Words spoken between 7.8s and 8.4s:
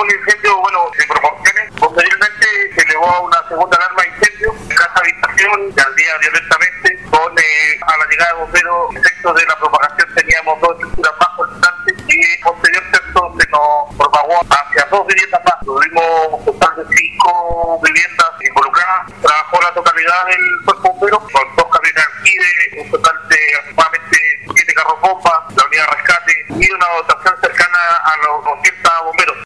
a la llegada de